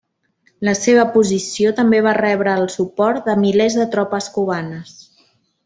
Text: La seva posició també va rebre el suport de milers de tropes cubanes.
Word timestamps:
La 0.67 0.71
seva 0.77 1.03
posició 1.17 1.73
també 1.81 1.99
va 2.07 2.15
rebre 2.19 2.57
el 2.61 2.67
suport 2.77 3.29
de 3.29 3.37
milers 3.45 3.79
de 3.83 3.87
tropes 3.97 4.31
cubanes. 4.39 4.99